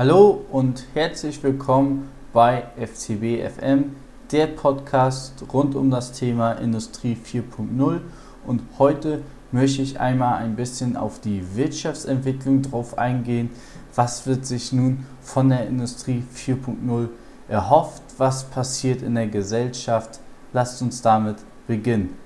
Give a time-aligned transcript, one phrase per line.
[0.00, 3.96] Hallo und herzlich willkommen bei FCB FM,
[4.32, 8.00] der Podcast rund um das Thema Industrie 4.0
[8.46, 9.20] und heute
[9.52, 13.50] möchte ich einmal ein bisschen auf die Wirtschaftsentwicklung drauf eingehen.
[13.94, 17.08] Was wird sich nun von der Industrie 4.0
[17.50, 18.02] erhofft?
[18.16, 20.20] Was passiert in der Gesellschaft?
[20.54, 21.36] Lasst uns damit
[21.66, 22.16] beginnen.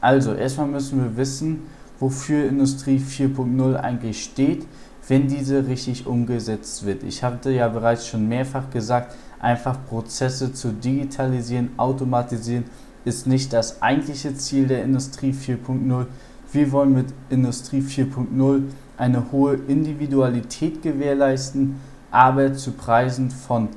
[0.00, 1.66] Also, erstmal müssen wir wissen,
[2.00, 4.66] wofür Industrie 4.0 eigentlich steht,
[5.08, 7.02] wenn diese richtig umgesetzt wird.
[7.02, 12.64] Ich hatte ja bereits schon mehrfach gesagt, einfach Prozesse zu digitalisieren, automatisieren
[13.04, 16.06] ist nicht das eigentliche Ziel der Industrie 4.0.
[16.52, 18.62] Wir wollen mit Industrie 4.0
[18.96, 23.68] eine hohe Individualität gewährleisten, aber zu Preisen von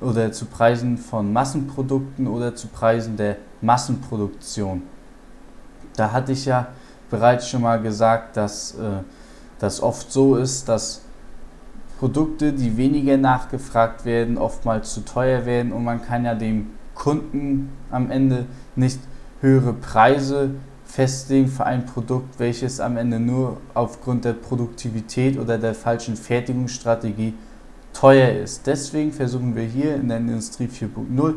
[0.00, 4.82] oder zu Preisen von Massenprodukten oder zu Preisen der Massenproduktion.
[5.96, 6.68] Da hatte ich ja
[7.10, 9.02] bereits schon mal gesagt, dass äh,
[9.62, 11.02] das oft so ist, dass
[12.00, 17.70] Produkte, die weniger nachgefragt werden, oftmals zu teuer werden und man kann ja dem Kunden
[17.92, 18.98] am Ende nicht
[19.40, 20.50] höhere Preise
[20.84, 27.34] festlegen für ein Produkt, welches am Ende nur aufgrund der Produktivität oder der falschen Fertigungsstrategie
[27.92, 28.66] teuer ist.
[28.66, 31.34] Deswegen versuchen wir hier in der Industrie 4.0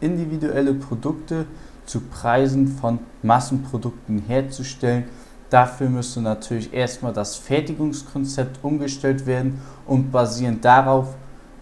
[0.00, 1.46] individuelle Produkte
[1.86, 5.04] zu Preisen von Massenprodukten herzustellen.
[5.50, 11.14] Dafür müsste natürlich erstmal das Fertigungskonzept umgestellt werden und basierend darauf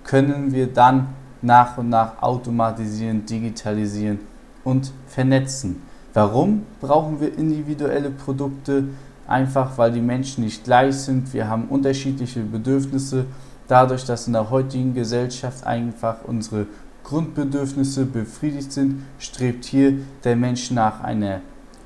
[0.04, 1.08] können wir dann
[1.42, 4.20] nach und nach automatisieren, digitalisieren
[4.64, 5.82] und vernetzen.
[6.14, 8.84] Warum brauchen wir individuelle Produkte?
[9.26, 11.32] Einfach weil die Menschen nicht gleich sind.
[11.32, 13.24] Wir haben unterschiedliche Bedürfnisse.
[13.66, 16.66] Dadurch, dass in der heutigen Gesellschaft einfach unsere
[17.04, 21.40] Grundbedürfnisse befriedigt sind, strebt hier der Mensch nach einer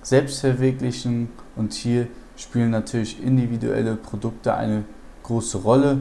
[0.07, 4.85] Selbstverwirklichung und hier spielen natürlich individuelle Produkte eine
[5.25, 5.99] große Rolle.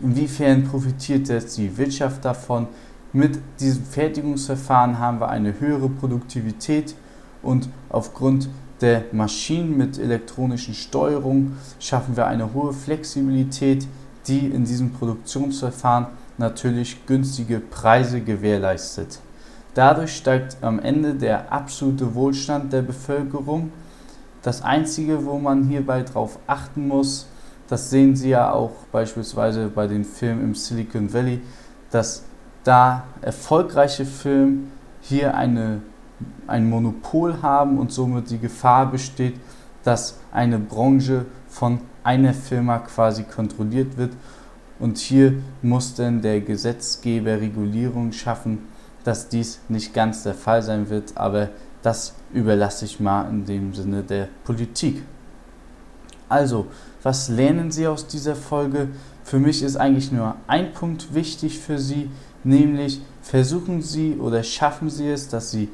[0.00, 2.68] Inwiefern profitiert jetzt die Wirtschaft davon?
[3.12, 6.94] Mit diesem Fertigungsverfahren haben wir eine höhere Produktivität
[7.42, 8.48] und aufgrund
[8.80, 13.88] der Maschinen mit elektronischen Steuerung schaffen wir eine hohe Flexibilität,
[14.28, 16.06] die in diesem Produktionsverfahren
[16.38, 19.18] natürlich günstige Preise gewährleistet.
[19.76, 23.72] Dadurch steigt am Ende der absolute Wohlstand der Bevölkerung.
[24.40, 27.26] Das Einzige, wo man hierbei darauf achten muss,
[27.68, 31.42] das sehen Sie ja auch beispielsweise bei den Filmen im Silicon Valley,
[31.90, 32.22] dass
[32.64, 34.60] da erfolgreiche Filme
[35.02, 35.82] hier eine,
[36.46, 39.34] ein Monopol haben und somit die Gefahr besteht,
[39.84, 44.14] dass eine Branche von einer Firma quasi kontrolliert wird.
[44.78, 48.74] Und hier muss dann der Gesetzgeber Regulierung schaffen,
[49.06, 51.50] dass dies nicht ganz der Fall sein wird, aber
[51.82, 55.02] das überlasse ich mal in dem Sinne der Politik.
[56.28, 56.66] Also,
[57.04, 58.88] was lernen Sie aus dieser Folge?
[59.22, 62.10] Für mich ist eigentlich nur ein Punkt wichtig für Sie,
[62.42, 65.68] nämlich versuchen Sie oder schaffen Sie es, dass Sie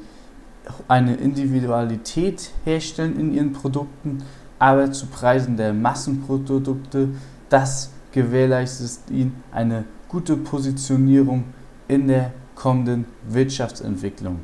[0.87, 4.23] eine Individualität herstellen in Ihren Produkten,
[4.59, 7.09] aber zu Preisen der Massenprodukte.
[7.49, 11.45] Das gewährleistet Ihnen eine gute Positionierung
[11.87, 14.39] in der kommenden Wirtschaftsentwicklung.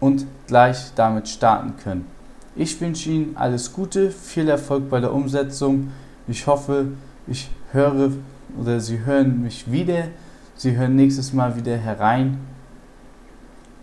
[0.00, 2.06] und gleich damit starten können.
[2.56, 5.90] Ich wünsche Ihnen alles Gute, viel Erfolg bei der Umsetzung.
[6.26, 6.86] Ich hoffe,
[7.26, 8.10] ich höre
[8.58, 10.08] oder Sie hören mich wieder.
[10.56, 12.38] Sie hören nächstes Mal wieder herein.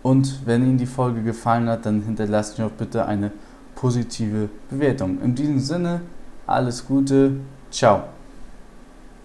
[0.02, 3.32] Und wenn Ihnen die Folge gefallen hat, dann hinterlasst mir auch bitte eine
[3.74, 5.20] positive Bewertung.
[5.22, 6.02] In diesem Sinne,
[6.46, 7.32] alles Gute,
[7.70, 8.04] ciao.